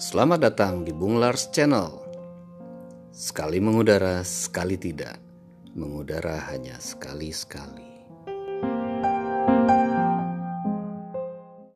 Selamat 0.00 0.40
datang 0.48 0.80
di 0.80 0.96
Bung 0.96 1.20
Lars 1.20 1.52
Channel. 1.52 1.92
Sekali 3.12 3.60
mengudara, 3.60 4.24
sekali 4.24 4.80
tidak. 4.80 5.20
Mengudara 5.76 6.40
hanya 6.48 6.80
sekali-sekali. 6.80 7.89